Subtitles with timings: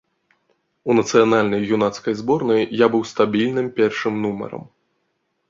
[0.89, 4.67] У нацыянальнай юнацкай зборнай я быў стабільным першым нумарам.